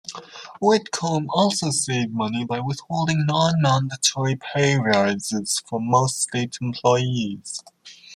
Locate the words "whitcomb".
0.59-1.27